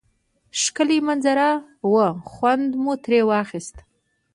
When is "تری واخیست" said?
3.03-3.75